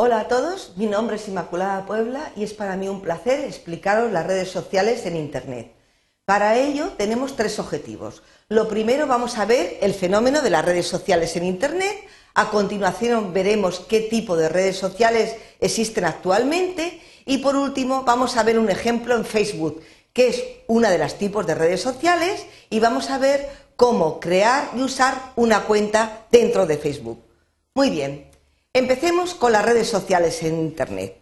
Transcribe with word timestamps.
Hola 0.00 0.20
a 0.20 0.28
todos, 0.28 0.74
mi 0.76 0.86
nombre 0.86 1.16
es 1.16 1.26
Inmaculada 1.26 1.84
Puebla 1.84 2.30
y 2.36 2.44
es 2.44 2.54
para 2.54 2.76
mí 2.76 2.86
un 2.86 3.00
placer 3.00 3.40
explicaros 3.40 4.12
las 4.12 4.28
redes 4.28 4.48
sociales 4.48 5.04
en 5.06 5.16
Internet. 5.16 5.74
Para 6.24 6.56
ello 6.56 6.92
tenemos 6.96 7.34
tres 7.34 7.58
objetivos. 7.58 8.22
Lo 8.48 8.68
primero 8.68 9.08
vamos 9.08 9.38
a 9.38 9.44
ver 9.44 9.76
el 9.80 9.92
fenómeno 9.92 10.40
de 10.40 10.50
las 10.50 10.64
redes 10.64 10.86
sociales 10.86 11.34
en 11.34 11.42
Internet, 11.42 11.96
a 12.34 12.48
continuación 12.48 13.32
veremos 13.32 13.80
qué 13.88 14.02
tipo 14.02 14.36
de 14.36 14.48
redes 14.48 14.76
sociales 14.76 15.34
existen 15.58 16.04
actualmente 16.04 17.02
y 17.26 17.38
por 17.38 17.56
último 17.56 18.04
vamos 18.04 18.36
a 18.36 18.44
ver 18.44 18.56
un 18.60 18.70
ejemplo 18.70 19.16
en 19.16 19.24
Facebook, 19.24 19.82
que 20.12 20.28
es 20.28 20.44
una 20.68 20.90
de 20.90 20.98
las 20.98 21.18
tipos 21.18 21.44
de 21.44 21.56
redes 21.56 21.82
sociales 21.82 22.46
y 22.70 22.78
vamos 22.78 23.10
a 23.10 23.18
ver 23.18 23.48
cómo 23.74 24.20
crear 24.20 24.70
y 24.76 24.80
usar 24.80 25.32
una 25.34 25.64
cuenta 25.64 26.28
dentro 26.30 26.66
de 26.66 26.78
Facebook. 26.78 27.20
Muy 27.74 27.90
bien, 27.90 28.27
empecemos 28.78 29.34
con 29.34 29.52
las 29.52 29.64
redes 29.64 29.88
sociales 29.88 30.42
en 30.42 30.58
Internet. 30.58 31.16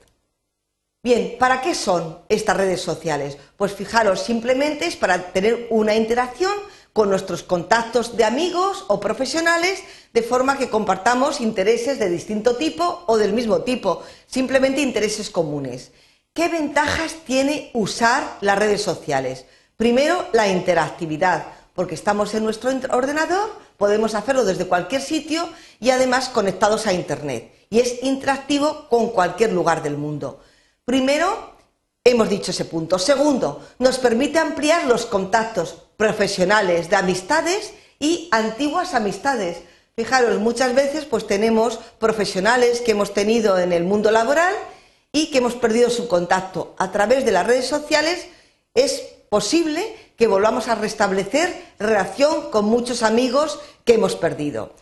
Bien, 1.03 1.37
¿para 1.39 1.61
qué 1.61 1.75
son 1.75 2.19
estas 2.29 2.57
redes 2.57 2.81
sociales? 2.81 3.39
Pues 3.57 3.73
fijaros, 3.73 4.21
simplemente 4.21 4.87
es 4.87 4.97
para 4.97 5.33
tener 5.33 5.69
una 5.71 5.95
interacción 5.95 6.53
con 6.93 7.11
nuestros 7.11 7.43
contactos 7.43 8.17
de 8.17 8.25
amigos 8.25 8.85
o 8.89 8.99
profesionales, 8.99 9.83
de 10.13 10.23
forma 10.23 10.57
que 10.57 10.71
compartamos 10.71 11.41
intereses 11.41 11.99
de 11.99 12.09
distinto 12.09 12.57
tipo 12.57 13.05
o 13.07 13.19
del 13.19 13.35
mismo 13.35 13.63
tipo, 13.63 14.03
simplemente 14.27 14.81
intereses 14.81 15.31
comunes. 15.31 15.93
¿Qué 16.33 16.49
ventajas 16.49 17.17
tiene 17.25 17.71
usar 17.75 18.39
las 18.41 18.59
redes 18.59 18.83
sociales? 18.83 19.45
Primero, 19.77 20.27
la 20.33 20.49
interactividad 20.49 21.47
porque 21.77 21.95
estamos 21.95 22.35
en 22.35 22.43
nuestro 22.43 22.71
ordenador, 22.91 23.53
podemos 23.77 24.15
hacerlo 24.15 24.45
desde 24.45 24.67
cualquier 24.67 25.03
sitio 25.03 25.49
y 25.79 25.91
además 25.91 26.31
conectados 26.31 26.87
a 26.87 26.93
Internet. 26.93 27.53
Y 27.71 27.81
es 27.81 28.03
interactivo 28.03 28.89
con 28.89 29.11
cualquier 29.11 29.53
lugar 29.53 29.83
del 29.83 29.97
mundo. 29.97 30.41
Primero, 30.85 31.53
hemos 32.03 32.29
dicho 32.29 32.51
ese 32.51 32.65
punto. 32.65 32.99
Segundo, 32.99 33.65
nos 33.79 33.99
permite 33.99 34.39
ampliar 34.39 34.87
los 34.87 35.05
contactos 35.05 35.77
profesionales 35.97 36.89
de 36.89 36.97
amistades 36.97 37.75
y 37.99 38.29
antiguas 38.33 38.95
amistades. 38.95 39.59
Fijaros, 39.97 40.39
muchas 40.39 40.75
veces 40.75 41.05
pues 41.05 41.27
tenemos 41.27 41.79
profesionales 41.99 42.81
que 42.81 42.93
hemos 42.93 43.13
tenido 43.13 43.59
en 43.59 43.73
el 43.73 43.85
mundo 43.85 44.11
laboral 44.11 44.55
y 45.13 45.31
que 45.31 45.39
hemos 45.39 45.55
perdido 45.55 45.91
su 45.91 46.09
contacto. 46.09 46.75
A 46.79 46.93
través 46.93 47.25
de 47.25 47.33
las 47.33 47.47
redes 47.47 47.67
sociales 47.67 48.29
es 48.75 49.03
posible 49.29 50.06
que 50.17 50.27
volvamos 50.27 50.69
a 50.69 50.75
restablecer 50.75 51.75
relación 51.79 52.51
con 52.51 52.65
muchos 52.65 53.03
amigos 53.03 53.61
que 53.85 53.95
hemos 53.95 54.17
perdido. 54.17 54.73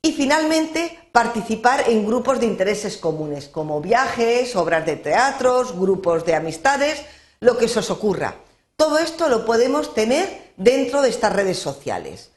Y 0.00 0.12
finalmente, 0.12 0.98
participar 1.12 1.88
en 1.88 2.06
grupos 2.06 2.40
de 2.40 2.46
intereses 2.46 2.96
comunes, 2.96 3.48
como 3.48 3.80
viajes, 3.80 4.54
obras 4.56 4.86
de 4.86 4.96
teatros, 4.96 5.76
grupos 5.76 6.24
de 6.24 6.34
amistades, 6.34 7.02
lo 7.40 7.58
que 7.58 7.68
se 7.68 7.80
os 7.80 7.90
ocurra. 7.90 8.36
Todo 8.76 8.98
esto 8.98 9.28
lo 9.28 9.44
podemos 9.44 9.94
tener 9.94 10.52
dentro 10.56 11.02
de 11.02 11.08
estas 11.08 11.32
redes 11.32 11.58
sociales. 11.58 12.30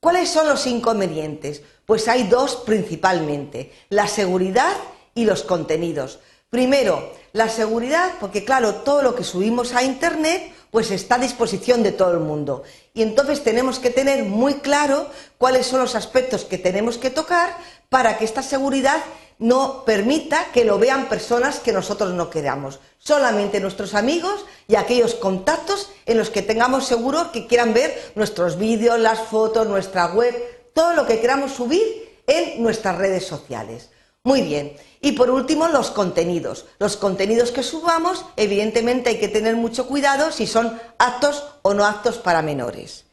¿Cuáles 0.00 0.28
son 0.28 0.48
los 0.48 0.66
inconvenientes? 0.68 1.62
Pues 1.84 2.06
hay 2.06 2.28
dos 2.28 2.56
principalmente, 2.56 3.72
la 3.88 4.06
seguridad 4.06 4.76
y 5.14 5.24
los 5.24 5.42
contenidos. 5.42 6.20
Primero, 6.50 7.12
la 7.32 7.48
seguridad, 7.48 8.12
porque 8.20 8.44
claro, 8.44 8.76
todo 8.76 9.02
lo 9.02 9.16
que 9.16 9.24
subimos 9.24 9.74
a 9.74 9.82
Internet 9.82 10.52
pues 10.70 10.90
está 10.90 11.16
a 11.16 11.18
disposición 11.18 11.82
de 11.82 11.92
todo 11.92 12.12
el 12.12 12.20
mundo. 12.20 12.62
Y 12.94 13.02
entonces 13.02 13.42
tenemos 13.42 13.78
que 13.78 13.90
tener 13.90 14.24
muy 14.24 14.54
claro 14.54 15.08
cuáles 15.38 15.66
son 15.66 15.80
los 15.80 15.94
aspectos 15.94 16.44
que 16.44 16.58
tenemos 16.58 16.98
que 16.98 17.10
tocar 17.10 17.56
para 17.88 18.18
que 18.18 18.24
esta 18.24 18.42
seguridad 18.42 19.02
no 19.38 19.84
permita 19.84 20.46
que 20.52 20.64
lo 20.64 20.78
vean 20.78 21.08
personas 21.08 21.60
que 21.60 21.72
nosotros 21.72 22.12
no 22.12 22.28
queramos. 22.28 22.80
Solamente 22.98 23.60
nuestros 23.60 23.94
amigos 23.94 24.44
y 24.66 24.74
aquellos 24.74 25.14
contactos 25.14 25.90
en 26.06 26.18
los 26.18 26.30
que 26.30 26.42
tengamos 26.42 26.86
seguro 26.86 27.30
que 27.32 27.46
quieran 27.46 27.72
ver 27.72 28.12
nuestros 28.16 28.58
vídeos, 28.58 28.98
las 28.98 29.20
fotos, 29.20 29.68
nuestra 29.68 30.06
web, 30.06 30.34
todo 30.74 30.92
lo 30.94 31.06
que 31.06 31.20
queramos 31.20 31.52
subir 31.52 32.20
en 32.26 32.62
nuestras 32.62 32.98
redes 32.98 33.26
sociales. 33.26 33.90
Muy 34.28 34.42
bien. 34.42 34.76
Y 35.00 35.12
por 35.12 35.30
último, 35.30 35.68
los 35.68 35.90
contenidos. 35.90 36.66
Los 36.78 36.98
contenidos 36.98 37.50
que 37.50 37.62
subamos, 37.62 38.26
evidentemente 38.36 39.08
hay 39.08 39.18
que 39.18 39.28
tener 39.28 39.56
mucho 39.56 39.86
cuidado 39.86 40.32
si 40.32 40.46
son 40.46 40.78
aptos 40.98 41.46
o 41.62 41.72
no 41.72 41.86
aptos 41.86 42.18
para 42.18 42.42
menores. 42.42 43.06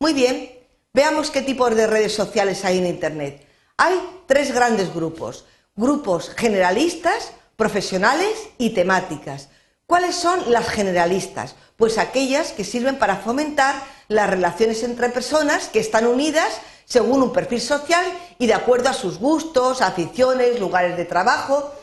Muy 0.00 0.12
bien. 0.12 0.58
Veamos 0.92 1.30
qué 1.30 1.42
tipo 1.42 1.70
de 1.70 1.86
redes 1.86 2.16
sociales 2.16 2.64
hay 2.64 2.78
en 2.78 2.88
Internet. 2.88 3.46
Hay 3.76 3.94
tres 4.26 4.52
grandes 4.52 4.92
grupos. 4.92 5.44
Grupos 5.76 6.30
generalistas, 6.30 7.30
profesionales 7.54 8.36
y 8.58 8.70
temáticas. 8.70 9.50
¿Cuáles 9.86 10.16
son 10.16 10.50
las 10.50 10.68
generalistas? 10.68 11.54
Pues 11.76 11.96
aquellas 11.96 12.50
que 12.50 12.64
sirven 12.64 12.98
para 12.98 13.18
fomentar 13.18 13.84
las 14.08 14.28
relaciones 14.28 14.82
entre 14.82 15.10
personas 15.10 15.68
que 15.68 15.78
están 15.78 16.08
unidas 16.08 16.60
según 16.86 17.20
un 17.20 17.32
perfil 17.32 17.60
social 17.60 18.04
y 18.38 18.46
de 18.46 18.54
acuerdo 18.54 18.88
a 18.88 18.94
sus 18.94 19.18
gustos, 19.18 19.82
aficiones, 19.82 20.60
lugares 20.60 20.96
de 20.96 21.04
trabajo. 21.04 21.74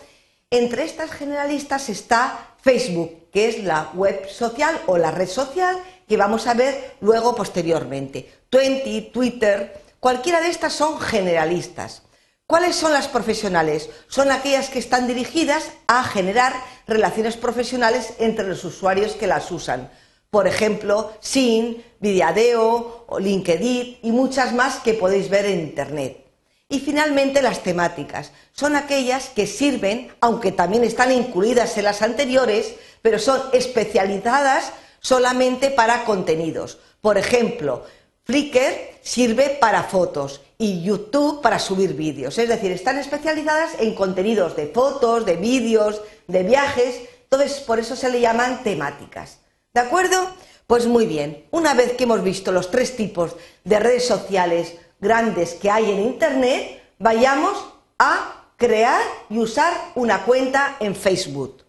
Entre 0.50 0.86
estas 0.86 1.12
generalistas 1.12 1.90
está 1.90 2.56
Facebook, 2.62 3.30
que 3.32 3.50
es 3.50 3.64
la 3.64 3.92
web 3.94 4.28
social 4.30 4.80
o 4.88 4.98
la 4.98 5.12
red 5.12 5.28
social 5.28 5.78
que 6.08 6.18
vamos 6.18 6.48
a 6.48 6.54
ver 6.54 6.96
luego 7.02 7.36
posteriormente. 7.36 8.32
Twenty, 8.50 9.12
Twitter, 9.14 9.82
cualquiera 10.00 10.42
de 10.42 10.50
estas 10.50 10.74
son 10.74 11.00
generalistas. 11.00 12.04
¿Cuáles 12.48 12.76
son 12.76 12.94
las 12.94 13.08
profesionales? 13.08 13.90
Son 14.08 14.32
aquellas 14.32 14.70
que 14.70 14.80
están 14.80 15.08
dirigidas 15.08 15.72
a 15.88 16.04
generar 16.04 16.54
relaciones 16.88 17.36
profesionales 17.36 18.14
entre 18.20 18.48
los 18.48 18.64
usuarios 18.64 19.14
que 19.14 19.28
las 19.28 19.50
usan 19.52 19.90
por 20.34 20.48
ejemplo, 20.48 21.14
Sin, 21.20 21.86
Vidiadeo, 22.00 23.06
LinkedIn 23.20 24.00
y 24.02 24.12
muchas 24.12 24.52
más 24.52 24.80
que 24.80 24.96
podéis 24.96 25.30
ver 25.30 25.46
en 25.46 25.60
Internet. 25.60 26.26
Y 26.68 26.80
finalmente 26.80 27.44
las 27.44 27.62
temáticas. 27.62 28.32
Son 28.52 28.76
aquellas 28.76 29.30
que 29.30 29.46
sirven, 29.46 30.12
aunque 30.22 30.52
también 30.52 30.84
están 30.84 31.12
incluidas 31.12 31.78
en 31.78 31.84
las 31.84 32.02
anteriores, 32.02 32.74
pero 33.04 33.20
son 33.20 33.40
especializadas 33.54 34.74
solamente 35.00 35.70
para 35.70 36.04
contenidos. 36.04 36.80
Por 37.00 37.20
ejemplo, 37.20 37.86
Flickr 38.24 38.98
sirve 39.04 39.56
para 39.62 39.84
fotos 39.84 40.42
y 40.58 40.82
YouTube 40.82 41.44
para 41.44 41.60
subir 41.60 41.94
vídeos. 41.94 42.40
Es 42.40 42.50
decir, 42.50 42.72
están 42.72 42.98
especializadas 42.98 43.74
en 43.78 43.94
contenidos 43.94 44.56
de 44.56 44.66
fotos, 44.66 45.28
de 45.28 45.36
vídeos, 45.36 46.02
de 46.26 46.42
viajes. 46.42 47.02
Entonces, 47.26 47.60
por 47.60 47.78
eso 47.78 47.96
se 47.96 48.10
le 48.10 48.20
llaman 48.20 48.64
temáticas. 48.64 49.43
¿De 49.74 49.82
acuerdo? 49.82 50.30
Pues 50.68 50.86
muy 50.86 51.08
bien, 51.08 51.48
una 51.50 51.74
vez 51.74 51.94
que 51.94 52.04
hemos 52.04 52.24
visto 52.24 52.52
los 52.52 52.70
tres 52.70 52.96
tipos 52.96 53.36
de 53.64 53.80
redes 53.80 54.06
sociales 54.06 54.76
grandes 55.00 55.56
que 55.56 55.72
hay 55.72 55.90
en 55.90 56.00
Internet, 56.00 56.80
vayamos 57.00 57.58
a 57.98 58.44
crear 58.56 59.02
y 59.32 59.40
usar 59.40 59.74
una 59.96 60.26
cuenta 60.26 60.78
en 60.80 60.96
Facebook. 60.96 61.64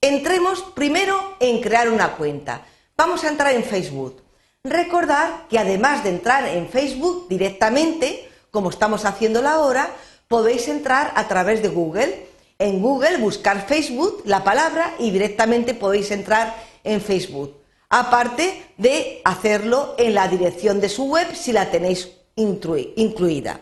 Entremos 0.00 0.62
primero 0.76 1.34
en 1.40 1.60
crear 1.60 1.88
una 1.90 2.12
cuenta. 2.12 2.64
Vamos 2.96 3.24
a 3.24 3.28
entrar 3.28 3.52
en 3.52 3.64
Facebook. 3.64 4.22
Recordad 4.62 5.48
que 5.50 5.58
además 5.58 6.04
de 6.04 6.10
entrar 6.10 6.46
en 6.46 6.68
Facebook 6.68 7.26
directamente, 7.28 8.30
como 8.52 8.70
estamos 8.70 9.04
haciéndolo 9.04 9.48
ahora, 9.48 9.90
podéis 10.28 10.68
entrar 10.68 11.12
a 11.16 11.26
través 11.26 11.60
de 11.60 11.70
Google. 11.70 12.28
En 12.60 12.80
Google 12.80 13.16
buscar 13.16 13.66
Facebook, 13.66 14.22
la 14.26 14.44
palabra, 14.44 14.94
y 15.00 15.10
directamente 15.10 15.74
podéis 15.74 16.12
entrar 16.12 16.67
en 16.84 17.00
Facebook, 17.00 17.56
aparte 17.88 18.66
de 18.76 19.20
hacerlo 19.24 19.94
en 19.98 20.14
la 20.14 20.28
dirección 20.28 20.80
de 20.80 20.88
su 20.88 21.04
web 21.04 21.34
si 21.34 21.52
la 21.52 21.70
tenéis 21.70 22.08
incluida. 22.36 23.60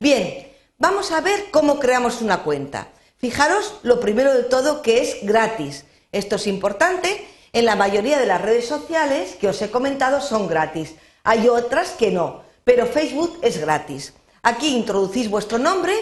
Bien, 0.00 0.48
vamos 0.78 1.12
a 1.12 1.20
ver 1.20 1.50
cómo 1.50 1.78
creamos 1.78 2.22
una 2.22 2.42
cuenta. 2.42 2.88
Fijaros 3.16 3.74
lo 3.82 4.00
primero 4.00 4.34
de 4.34 4.44
todo 4.44 4.82
que 4.82 5.02
es 5.02 5.18
gratis. 5.22 5.84
Esto 6.12 6.36
es 6.36 6.46
importante. 6.46 7.26
En 7.52 7.64
la 7.64 7.76
mayoría 7.76 8.18
de 8.18 8.26
las 8.26 8.42
redes 8.42 8.66
sociales 8.66 9.36
que 9.40 9.48
os 9.48 9.62
he 9.62 9.70
comentado 9.70 10.20
son 10.20 10.48
gratis. 10.48 10.94
Hay 11.22 11.48
otras 11.48 11.90
que 11.90 12.10
no, 12.10 12.42
pero 12.64 12.86
Facebook 12.86 13.38
es 13.42 13.58
gratis. 13.58 14.14
Aquí 14.42 14.76
introducís 14.76 15.30
vuestro 15.30 15.58
nombre, 15.58 15.94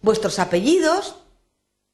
vuestros 0.00 0.38
apellidos 0.38 1.16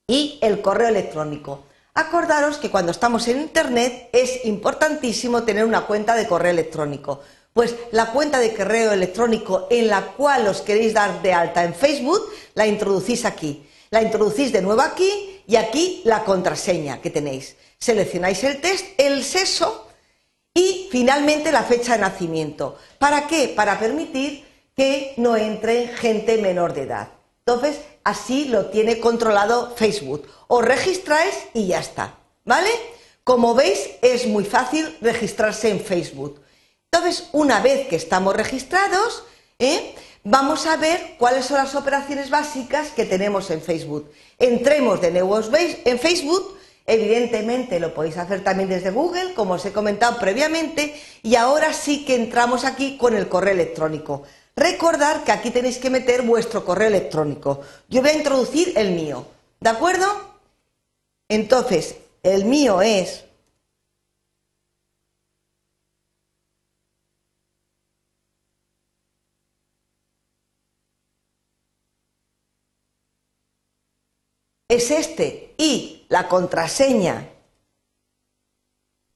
y 0.07 0.39
el 0.43 0.63
correo 0.63 0.89
electrónico. 0.89 1.65
Acordaros 1.97 2.59
que 2.59 2.71
cuando 2.71 2.93
estamos 2.93 3.27
en 3.27 3.41
Internet 3.41 4.11
es 4.13 4.45
importantísimo 4.45 5.45
tener 5.45 5.65
una 5.65 5.87
cuenta 5.87 6.15
de 6.15 6.27
correo 6.27 6.51
electrónico. 6.53 7.23
Pues 7.55 7.75
la 7.91 8.13
cuenta 8.13 8.39
de 8.39 8.53
correo 8.55 8.93
electrónico 8.93 9.67
en 9.71 9.89
la 9.89 10.03
cual 10.03 10.47
os 10.47 10.61
queréis 10.61 10.93
dar 10.93 11.23
de 11.23 11.33
alta 11.33 11.65
en 11.65 11.75
Facebook, 11.75 12.21
la 12.53 12.67
introducís 12.67 13.25
aquí. 13.25 13.67
La 13.89 14.03
introducís 14.03 14.53
de 14.53 14.61
nuevo 14.61 14.83
aquí 14.83 15.41
y 15.47 15.57
aquí 15.57 16.03
la 16.05 16.23
contraseña 16.23 17.01
que 17.01 17.09
tenéis. 17.09 17.57
Seleccionáis 17.79 18.45
el 18.45 18.61
test, 18.61 18.85
el 18.99 19.25
sexo 19.25 19.89
y 20.53 20.89
finalmente 20.93 21.51
la 21.51 21.63
fecha 21.63 21.95
de 21.95 22.03
nacimiento. 22.03 22.77
¿Para 22.99 23.27
qué? 23.27 23.55
Para 23.57 23.79
permitir 23.79 24.45
que 24.77 25.15
no 25.17 25.35
entre 25.35 25.89
gente 25.89 26.37
menor 26.37 26.75
de 26.75 26.83
edad. 26.83 27.16
Entonces, 27.49 27.79
así 28.03 28.47
lo 28.47 28.67
tiene 28.71 28.99
controlado 28.99 29.73
Facebook. 29.77 30.27
Os 30.49 30.65
registráis 30.65 31.33
y 31.55 31.69
ya 31.69 31.79
está, 31.79 32.17
¿vale? 32.45 32.71
Como 33.23 33.55
veis, 33.55 33.89
es 34.03 34.27
muy 34.27 34.45
fácil 34.45 34.99
registrarse 35.01 35.71
en 35.71 35.79
Facebook. 35.79 36.43
Entonces, 36.91 37.29
una 37.31 37.61
vez 37.61 37.87
que 37.87 37.95
estamos 37.95 38.35
registrados, 38.35 39.23
¿eh? 39.61 39.95
vamos 40.25 40.67
a 40.67 40.77
ver 40.77 41.15
cuáles 41.21 41.45
son 41.45 41.59
las 41.59 41.77
operaciones 41.77 42.31
básicas 42.31 42.89
que 42.89 43.05
tenemos 43.05 43.49
en 43.53 43.63
Facebook. 43.63 44.11
Entremos 44.41 45.01
de 45.01 45.13
nuevo 45.13 45.39
en 45.39 45.99
Facebook, 46.01 46.59
evidentemente 46.85 47.79
lo 47.79 47.95
podéis 47.95 48.17
hacer 48.17 48.43
también 48.43 48.71
desde 48.71 48.91
Google, 48.91 49.35
como 49.35 49.55
os 49.55 49.65
he 49.65 49.73
comentado 49.73 50.19
previamente, 50.19 51.01
y 51.23 51.37
ahora 51.37 51.73
sí 51.73 52.05
que 52.05 52.17
entramos 52.17 52.65
aquí 52.65 52.97
con 52.97 53.17
el 53.17 53.29
correo 53.29 53.55
electrónico. 53.55 54.25
Recordad 54.57 55.23
que 55.25 55.33
aquí 55.33 55.51
tenéis 55.51 55.77
que 55.79 55.91
meter 55.91 56.23
vuestro 56.23 56.65
correo 56.65 56.89
electrónico. 56.89 57.61
Yo 57.89 58.01
voy 58.01 58.11
a 58.11 58.15
introducir 58.15 58.73
el 58.77 58.93
mío, 58.93 59.27
¿de 59.61 59.69
acuerdo? 59.69 60.07
Entonces, 61.29 61.97
el 62.23 62.47
mío 62.47 62.81
es 62.81 63.25
es 74.69 74.91
este 74.91 75.55
y 75.59 76.07
la 76.09 76.29
contraseña 76.29 77.29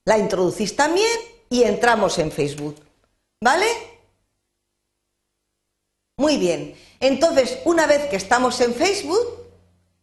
la 0.04 0.18
introducís 0.18 0.76
también 0.76 1.18
y 1.48 1.62
entramos 1.62 2.18
en 2.18 2.30
Facebook. 2.30 2.76
¿Vale? 3.40 3.89
Muy 6.20 6.36
bien. 6.36 6.74
Entonces, 7.00 7.60
una 7.64 7.86
vez 7.86 8.10
que 8.10 8.16
estamos 8.16 8.60
en 8.60 8.74
Facebook, 8.74 9.26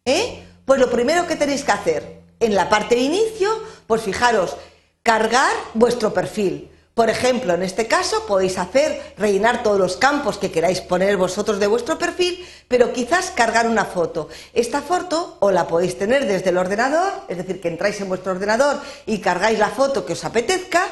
¿eh? 0.04 0.42
pues 0.64 0.80
lo 0.80 0.90
primero 0.90 1.28
que 1.28 1.36
tenéis 1.36 1.62
que 1.62 1.70
hacer 1.70 2.22
en 2.40 2.56
la 2.56 2.68
parte 2.68 2.96
de 2.96 3.02
inicio, 3.02 3.48
pues 3.86 4.02
fijaros, 4.02 4.56
cargar 5.04 5.52
vuestro 5.74 6.12
perfil. 6.12 6.72
Por 6.94 7.08
ejemplo, 7.08 7.54
en 7.54 7.62
este 7.62 7.86
caso 7.86 8.26
podéis 8.26 8.58
hacer 8.58 9.14
rellenar 9.16 9.62
todos 9.62 9.78
los 9.78 9.96
campos 9.96 10.38
que 10.38 10.50
queráis 10.50 10.80
poner 10.80 11.16
vosotros 11.16 11.60
de 11.60 11.68
vuestro 11.68 11.98
perfil, 11.98 12.44
pero 12.66 12.92
quizás 12.92 13.30
cargar 13.30 13.68
una 13.68 13.84
foto. 13.84 14.28
Esta 14.54 14.82
foto 14.82 15.36
o 15.38 15.52
la 15.52 15.68
podéis 15.68 15.96
tener 15.98 16.26
desde 16.26 16.50
el 16.50 16.58
ordenador, 16.58 17.12
es 17.28 17.36
decir, 17.36 17.60
que 17.60 17.68
entráis 17.68 18.00
en 18.00 18.08
vuestro 18.08 18.32
ordenador 18.32 18.80
y 19.06 19.20
cargáis 19.20 19.60
la 19.60 19.68
foto 19.68 20.04
que 20.04 20.14
os 20.14 20.24
apetezca, 20.24 20.84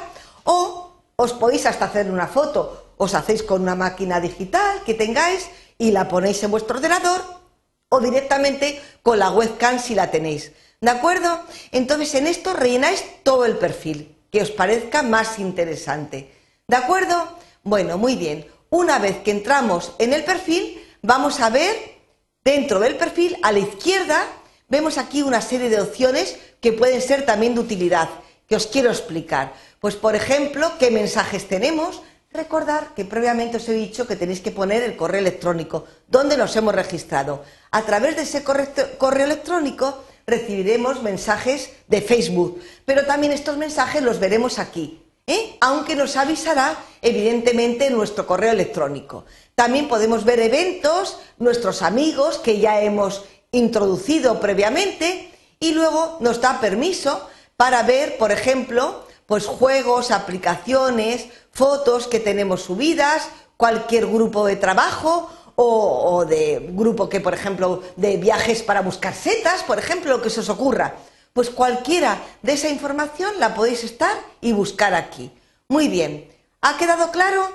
o 0.44 0.93
os 1.17 1.32
podéis 1.32 1.67
hasta 1.67 1.87
hacer 1.87 2.08
una 2.12 2.29
foto, 2.29 2.85
os 2.96 3.14
hacéis 3.14 3.43
con 3.43 3.62
una 3.62 3.75
máquina 3.75 4.20
digital 4.20 4.82
que 4.84 4.94
tengáis 4.94 5.48
y 5.78 5.90
la 5.90 6.08
ponéis 6.08 6.43
en 6.43 6.50
vuestro 6.50 6.76
ordenador 6.76 7.22
o 7.88 8.00
directamente 8.00 8.81
con 9.02 9.19
la 9.19 9.31
webcam 9.31 9.78
si 9.78 9.94
la 9.94 10.10
tenéis. 10.10 10.52
¿De 10.81 10.90
acuerdo? 10.90 11.40
Entonces 11.72 12.14
en 12.14 12.26
esto 12.26 12.52
rellenáis 12.52 13.04
todo 13.22 13.44
el 13.44 13.56
perfil 13.56 14.16
que 14.31 14.43
os 14.43 14.50
parezca 14.50 15.02
más 15.02 15.38
interesante. 15.38 16.32
¿De 16.66 16.76
acuerdo? 16.76 17.38
Bueno, 17.62 17.96
muy 17.98 18.16
bien. 18.16 18.46
Una 18.70 18.98
vez 18.98 19.19
que 19.22 19.31
entramos 19.31 19.93
en 19.98 20.12
el 20.12 20.25
perfil, 20.25 20.82
vamos 21.02 21.40
a 21.40 21.50
ver 21.50 21.96
dentro 22.44 22.81
del 22.81 22.96
perfil, 22.96 23.37
a 23.43 23.52
la 23.52 23.60
izquierda, 23.60 24.26
vemos 24.69 24.98
aquí 24.98 25.22
una 25.22 25.40
serie 25.40 25.69
de 25.69 25.81
opciones 25.81 26.37
que 26.60 26.72
pueden 26.72 27.00
ser 27.00 27.25
también 27.25 27.54
de 27.54 27.60
utilidad, 27.60 28.08
que 28.48 28.56
os 28.56 28.66
quiero 28.66 28.90
explicar. 28.90 29.54
Pues, 29.81 29.94
por 29.96 30.16
ejemplo, 30.16 30.72
qué 30.78 30.90
mensajes 30.90 31.48
tenemos. 31.48 32.02
Recordar 32.36 32.92
que 32.94 33.06
previamente 33.06 33.56
os 33.56 33.66
he 33.68 33.72
dicho 33.72 34.06
que 34.06 34.14
tenéis 34.20 34.44
que 34.44 34.52
poner 34.52 34.82
el 34.82 34.94
correo 34.94 35.24
electrónico, 35.24 35.86
donde 36.06 36.36
nos 36.36 36.54
hemos 36.54 36.74
registrado. 36.74 37.42
A 37.70 37.82
través 37.82 38.14
de 38.14 38.22
ese 38.22 38.44
correo 38.44 39.24
electrónico 39.24 40.04
recibiremos 40.26 41.02
mensajes 41.02 41.70
de 41.88 42.02
Facebook, 42.02 42.60
pero 42.84 43.06
también 43.06 43.32
estos 43.32 43.56
mensajes 43.56 44.02
los 44.02 44.20
veremos 44.20 44.58
aquí, 44.58 45.02
¿eh? 45.26 45.56
aunque 45.62 45.96
nos 45.96 46.16
avisará 46.16 46.76
evidentemente 47.00 47.88
nuestro 47.88 48.26
correo 48.26 48.52
electrónico. 48.52 49.24
También 49.54 49.88
podemos 49.88 50.24
ver 50.24 50.40
eventos, 50.40 51.18
nuestros 51.38 51.80
amigos 51.80 52.36
que 52.38 52.58
ya 52.60 52.82
hemos 52.82 53.24
introducido 53.50 54.40
previamente 54.40 55.32
y 55.58 55.72
luego 55.72 56.18
nos 56.20 56.42
da 56.42 56.60
permiso 56.60 57.30
para 57.56 57.82
ver, 57.82 58.18
por 58.18 58.30
ejemplo, 58.30 59.06
pues 59.26 59.46
juegos, 59.46 60.10
aplicaciones, 60.10 61.26
fotos 61.56 62.06
que 62.06 62.20
tenemos 62.20 62.62
subidas, 62.62 63.31
cualquier 63.56 64.06
grupo 64.06 64.44
de 64.44 64.56
trabajo 64.56 65.31
o, 65.55 66.26
de 66.26 66.69
grupo 66.73 67.08
que, 67.08 67.20
por 67.20 67.32
ejemplo, 67.32 67.82
de 67.97 68.19
viajes 68.19 68.62
para 68.62 68.82
buscar 68.82 69.14
setas, 69.14 69.62
por 69.62 69.79
ejemplo, 69.79 70.11
lo 70.11 70.23
que 70.23 70.29
se 70.29 70.41
os 70.41 70.50
ocurra. 70.50 70.97
Pues 71.32 71.49
cualquiera 71.49 72.20
de 72.43 72.53
esa 72.53 72.69
información 72.69 73.41
la 73.41 73.55
podéis 73.55 73.85
estar 73.85 74.14
y 74.43 74.53
buscar 74.53 74.93
aquí. 74.93 75.32
Muy 75.69 75.88
bien, 75.88 76.31
¿ha 76.61 76.76
quedado 76.76 77.11
claro? 77.11 77.49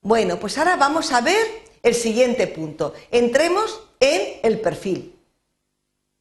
Bueno, 0.00 0.40
pues 0.40 0.56
ahora 0.56 0.76
vamos 0.76 1.12
a 1.12 1.20
ver 1.20 1.46
el 1.82 1.94
siguiente 1.94 2.46
punto. 2.46 2.94
Entremos 3.10 3.82
en 4.00 4.40
el 4.42 4.60
perfil. 4.60 5.14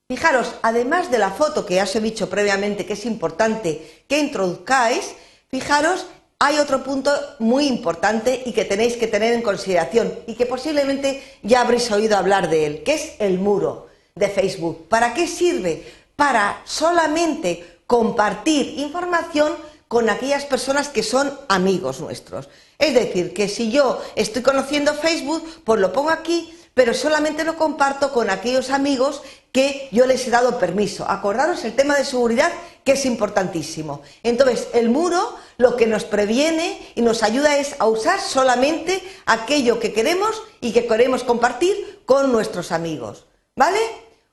Fijaros, 0.10 0.56
además 0.63 1.12
de 1.12 1.19
la 1.19 1.30
foto 1.30 1.66
que 1.66 1.75
ya 1.75 1.84
os 1.84 1.96
he 1.96 2.01
dicho 2.01 2.30
previamente 2.30 2.86
que 2.86 2.94
es 2.94 3.06
importante 3.06 4.04
que 4.10 4.19
introduzcáis, 4.19 5.16
fijaros 5.48 6.07
hay 6.41 6.57
otro 6.57 6.83
punto 6.83 7.12
muy 7.39 7.68
importante 7.68 8.44
y 8.45 8.53
que 8.53 8.63
tenéis 8.63 8.95
que 8.95 9.07
tener 9.07 9.33
en 9.33 9.41
consideración 9.41 10.13
y 10.25 10.36
que 10.36 10.45
posiblemente 10.45 11.21
ya 11.44 11.62
habréis 11.62 11.91
oído 11.91 12.15
hablar 12.15 12.50
de 12.50 12.65
él, 12.65 12.83
que 12.83 12.94
es 12.94 13.15
el 13.19 13.39
muro 13.39 13.88
de 14.15 14.30
Facebook. 14.30 14.88
¿Para 14.88 15.13
qué 15.13 15.27
sirve? 15.27 15.86
Para 16.15 16.62
solamente 16.63 17.80
compartir 17.86 18.80
información 18.80 19.53
con 19.89 20.09
aquellas 20.09 20.45
personas 20.45 20.88
que 20.88 21.03
son 21.03 21.38
amigos 21.50 22.00
nuestros. 22.00 22.47
Es 22.77 22.94
decir, 22.94 23.33
que 23.33 23.50
si 23.50 23.69
yo 23.69 24.01
estoy 24.15 24.41
conociendo 24.41 24.94
Facebook, 24.94 25.44
pues 25.65 25.81
lo 25.81 25.91
pongo 25.91 26.09
aquí, 26.09 26.53
pero 26.74 26.94
solamente 26.94 27.44
lo 27.44 27.57
comparto 27.57 28.13
con 28.13 28.30
aquellos 28.30 28.69
amigos 28.69 29.24
que 29.51 29.89
yo 29.91 30.06
les 30.06 30.25
he 30.25 30.30
dado 30.30 30.57
permiso. 30.57 31.06
Acordaros 31.09 31.65
el 31.65 31.75
tema 31.75 31.97
de 31.97 32.06
seguridad 32.06 32.51
que 32.89 32.94
es 32.94 33.06
importantísimo. 33.06 34.01
Entonces, 34.24 34.68
el 34.74 34.89
muro 34.89 35.36
lo 35.57 35.77
que 35.77 35.86
nos 35.86 36.06
previene 36.06 36.91
y 36.95 37.03
nos 37.03 37.21
ayuda 37.21 37.57
es 37.57 37.75
a 37.77 37.86
usar 37.86 38.19
solamente 38.19 39.03
aquello 39.27 39.80
que 39.80 39.94
queremos 39.94 40.41
y 40.59 40.74
que 40.74 40.88
queremos 40.88 41.24
compartir 41.24 42.01
con 42.07 42.31
nuestros 42.31 42.71
amigos. 42.71 43.27
¿Vale? 43.55 43.77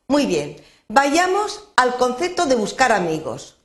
Muy 0.08 0.25
bien. 0.25 0.56
Vayamos 0.88 1.68
al 1.76 1.98
concepto 1.98 2.46
de 2.46 2.54
buscar 2.54 2.92
amigos. 2.92 3.56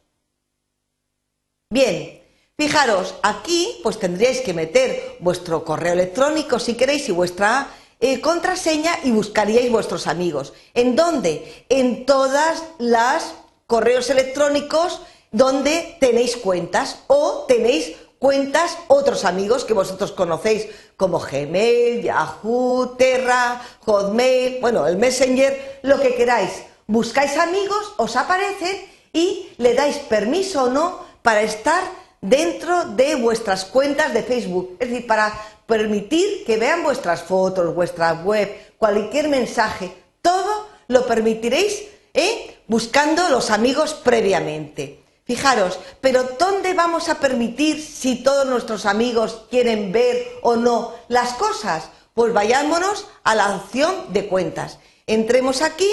Bien, 1.70 2.22
fijaros, 2.58 3.16
aquí 3.24 3.80
pues 3.84 3.98
tendríais 3.98 4.42
que 4.42 4.54
meter 4.54 5.16
vuestro 5.22 5.64
correo 5.64 5.94
electrónico 5.94 6.60
si 6.60 6.74
queréis 6.74 7.08
y 7.08 7.14
vuestra 7.14 7.70
eh, 8.02 8.20
contraseña 8.20 8.92
y 9.06 9.12
buscaríais 9.12 9.72
vuestros 9.72 10.08
amigos. 10.08 10.52
¿En 10.74 10.98
dónde? 10.98 11.66
En 11.70 12.06
todas 12.06 12.66
las 12.78 13.36
correos 13.72 14.10
electrónicos 14.10 15.00
donde 15.32 15.96
tenéis 16.02 16.36
cuentas 16.36 17.04
o 17.08 17.46
tenéis 17.48 17.96
cuentas 18.20 18.78
otros 18.90 19.24
amigos 19.24 19.64
que 19.64 19.72
vosotros 19.74 20.12
conocéis 20.12 20.68
como 20.98 21.20
Gmail, 21.20 22.04
Yahoo, 22.04 22.98
Terra, 22.98 23.62
Hotmail, 23.86 24.60
bueno, 24.60 24.86
el 24.88 24.98
Messenger, 24.98 25.80
lo 25.84 26.02
que 26.02 26.16
queráis. 26.16 26.64
Buscáis 26.86 27.38
amigos, 27.38 27.94
os 27.96 28.18
aparecen 28.18 28.76
y 29.14 29.48
le 29.58 29.74
dais 29.74 30.00
permiso 30.00 30.66
o 30.66 30.70
no 30.70 31.06
para 31.22 31.42
estar 31.42 31.82
dentro 32.20 32.84
de 33.00 33.16
vuestras 33.16 33.64
cuentas 33.64 34.14
de 34.14 34.24
Facebook, 34.24 34.76
es 34.82 34.90
decir, 34.90 35.08
para 35.08 35.32
permitir 35.66 36.44
que 36.44 36.58
vean 36.58 36.84
vuestras 36.84 37.24
fotos, 37.24 37.74
vuestra 37.74 38.12
web, 38.16 38.52
cualquier 38.78 39.30
mensaje, 39.30 39.96
todo 40.22 40.68
lo 40.90 41.08
permitiréis 41.08 41.84
¿eh? 42.14 42.51
Buscando 42.68 43.30
los 43.30 43.50
amigos 43.50 43.94
previamente. 43.94 45.04
Fijaros, 45.24 45.80
pero 46.02 46.24
¿dónde 46.38 46.74
vamos 46.74 47.08
a 47.08 47.20
permitir 47.20 47.82
si 47.82 48.24
todos 48.24 48.46
nuestros 48.46 48.86
amigos 48.86 49.44
quieren 49.50 49.92
ver 49.92 50.28
o 50.42 50.56
no 50.56 50.94
las 51.08 51.34
cosas? 51.34 51.90
Pues 52.14 52.34
vayámonos 52.34 53.08
a 53.24 53.36
la 53.36 53.56
opción 53.56 54.12
de 54.14 54.28
cuentas. 54.28 54.80
Entremos 55.08 55.62
aquí 55.62 55.90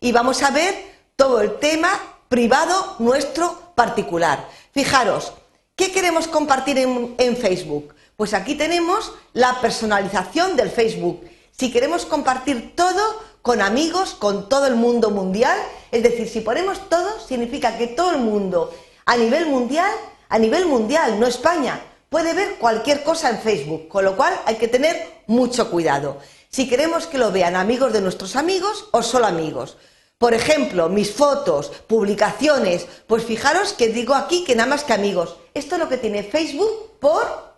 y 0.00 0.10
vamos 0.10 0.42
a 0.42 0.50
ver 0.50 0.74
todo 1.16 1.40
el 1.40 1.58
tema 1.58 1.90
privado 2.28 2.96
nuestro 2.98 3.72
particular. 3.74 4.48
Fijaros, 4.72 5.32
¿qué 5.76 5.92
queremos 5.92 6.26
compartir 6.26 6.78
en, 6.78 7.14
en 7.18 7.36
Facebook? 7.36 7.94
Pues 8.16 8.34
aquí 8.34 8.54
tenemos 8.54 9.12
la 9.32 9.60
personalización 9.60 10.56
del 10.56 10.70
Facebook. 10.70 11.24
Si 11.50 11.70
queremos 11.70 12.06
compartir 12.06 12.74
todo 12.74 13.22
con 13.42 13.60
amigos, 13.60 14.14
con 14.14 14.48
todo 14.48 14.66
el 14.66 14.76
mundo 14.76 15.10
mundial, 15.10 15.58
es 15.90 16.02
decir, 16.02 16.28
si 16.28 16.40
ponemos 16.40 16.88
todo, 16.88 17.20
significa 17.20 17.76
que 17.76 17.88
todo 17.88 18.12
el 18.12 18.18
mundo, 18.18 18.72
a 19.04 19.16
nivel 19.16 19.46
mundial, 19.46 19.92
a 20.28 20.38
nivel 20.38 20.66
mundial, 20.66 21.18
no 21.18 21.26
España, 21.26 21.80
puede 22.08 22.34
ver 22.34 22.56
cualquier 22.56 23.02
cosa 23.02 23.30
en 23.30 23.40
Facebook, 23.40 23.88
con 23.88 24.04
lo 24.04 24.16
cual 24.16 24.40
hay 24.46 24.54
que 24.56 24.68
tener 24.68 25.22
mucho 25.26 25.70
cuidado. 25.70 26.18
si 26.50 26.68
queremos 26.68 27.06
que 27.06 27.16
lo 27.16 27.32
vean 27.32 27.56
amigos 27.56 27.94
de 27.94 28.02
nuestros 28.02 28.36
amigos 28.36 28.86
o 28.90 29.02
solo 29.02 29.26
amigos. 29.26 29.78
Por 30.18 30.34
ejemplo, 30.34 30.90
mis 30.90 31.10
fotos, 31.10 31.72
publicaciones, 31.86 32.86
pues 33.06 33.24
fijaros 33.24 33.72
que 33.72 33.88
digo 33.88 34.14
aquí 34.14 34.44
que 34.44 34.54
nada 34.54 34.68
más 34.68 34.84
que 34.84 34.92
amigos. 34.92 35.36
Esto 35.54 35.76
es 35.76 35.80
lo 35.80 35.88
que 35.88 35.96
tiene 35.96 36.22
Facebook 36.22 36.98
por... 37.00 37.54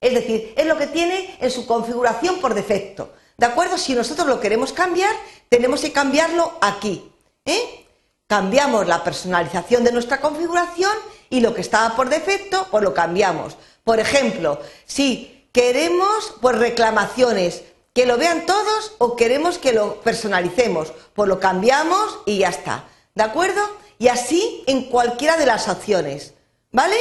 Es 0.00 0.12
decir, 0.12 0.52
es 0.54 0.66
lo 0.66 0.76
que 0.76 0.86
tiene 0.86 1.36
en 1.40 1.50
su 1.50 1.66
configuración 1.66 2.40
por 2.40 2.54
defecto. 2.54 3.10
¿De 3.38 3.46
acuerdo? 3.46 3.78
Si 3.78 3.94
nosotros 3.94 4.26
lo 4.26 4.40
queremos 4.40 4.72
cambiar, 4.72 5.14
tenemos 5.48 5.80
que 5.80 5.92
cambiarlo 5.92 6.58
aquí. 6.60 7.08
¿eh? 7.44 7.86
Cambiamos 8.26 8.88
la 8.88 9.04
personalización 9.04 9.84
de 9.84 9.92
nuestra 9.92 10.20
configuración 10.20 10.92
y 11.30 11.40
lo 11.40 11.54
que 11.54 11.60
estaba 11.60 11.94
por 11.94 12.08
defecto, 12.08 12.66
pues 12.70 12.82
lo 12.82 12.92
cambiamos. 12.92 13.56
Por 13.84 14.00
ejemplo, 14.00 14.60
si 14.86 15.46
queremos 15.52 16.34
pues 16.40 16.58
reclamaciones, 16.58 17.62
que 17.94 18.06
lo 18.06 18.18
vean 18.18 18.44
todos 18.44 18.96
o 18.98 19.14
queremos 19.14 19.58
que 19.58 19.72
lo 19.72 20.00
personalicemos, 20.00 20.92
pues 21.14 21.28
lo 21.28 21.38
cambiamos 21.38 22.18
y 22.26 22.38
ya 22.38 22.48
está. 22.48 22.84
¿De 23.14 23.22
acuerdo? 23.22 23.60
Y 24.00 24.08
así 24.08 24.64
en 24.66 24.90
cualquiera 24.90 25.36
de 25.36 25.46
las 25.46 25.68
opciones. 25.68 26.34
¿Vale? 26.72 26.96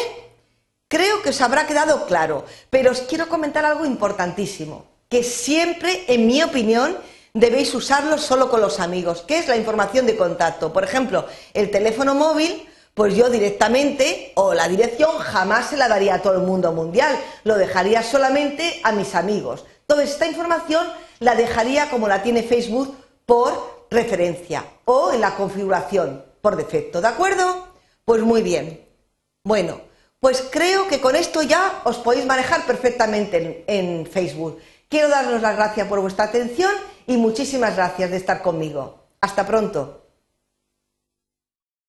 Creo 0.87 1.21
que 1.23 1.29
os 1.29 1.41
habrá 1.41 1.65
quedado 1.65 2.05
claro, 2.05 2.45
pero 2.69 2.91
os 2.91 3.01
quiero 3.01 3.27
comentar 3.27 3.65
algo 3.65 3.85
importantísimo, 3.85 4.85
que 5.09 5.23
siempre, 5.23 6.03
en 6.07 6.27
mi 6.27 6.41
opinión, 6.43 6.97
debéis 7.33 7.73
usarlo 7.73 8.17
solo 8.17 8.49
con 8.49 8.61
los 8.61 8.79
amigos, 8.79 9.21
que 9.21 9.37
es 9.37 9.47
la 9.47 9.57
información 9.57 10.05
de 10.05 10.17
contacto. 10.17 10.73
Por 10.73 10.83
ejemplo, 10.83 11.25
el 11.53 11.71
teléfono 11.71 12.15
móvil, 12.15 12.67
pues 12.93 13.15
yo 13.15 13.29
directamente, 13.29 14.31
o 14.35 14.53
la 14.53 14.67
dirección, 14.67 15.17
jamás 15.19 15.69
se 15.69 15.77
la 15.77 15.87
daría 15.87 16.15
a 16.15 16.21
todo 16.21 16.33
el 16.33 16.43
mundo 16.43 16.71
mundial, 16.73 17.17
lo 17.43 17.57
dejaría 17.57 18.03
solamente 18.03 18.81
a 18.83 18.91
mis 18.91 19.15
amigos. 19.15 19.65
Toda 19.85 20.03
esta 20.03 20.27
información 20.27 20.87
la 21.19 21.35
dejaría 21.35 21.89
como 21.89 22.07
la 22.07 22.23
tiene 22.23 22.43
Facebook 22.43 22.97
por 23.25 23.87
referencia 23.89 24.65
o 24.85 25.13
en 25.13 25.21
la 25.21 25.35
configuración 25.35 26.23
por 26.41 26.55
defecto, 26.55 27.01
¿de 27.01 27.07
acuerdo? 27.07 27.67
Pues 28.05 28.21
muy 28.21 28.41
bien. 28.41 28.85
Bueno, 29.43 29.81
pues 30.19 30.43
creo 30.51 30.87
que 30.87 30.99
con 30.99 31.15
esto 31.15 31.41
ya 31.41 31.81
os 31.83 31.97
podéis 31.97 32.25
manejar 32.25 32.65
perfectamente 32.65 33.63
en, 33.67 34.05
Facebook. 34.05 34.59
Quiero 34.89 35.09
daros 35.09 35.41
las 35.41 35.55
gracias 35.57 35.87
por 35.87 35.99
vuestra 35.99 36.25
atención 36.25 36.71
y 37.07 37.17
muchísimas 37.17 37.75
gracias 37.75 38.09
de 38.09 38.17
estar 38.17 38.41
conmigo. 38.41 39.03
Hasta 39.19 39.45
pronto. 39.45 40.06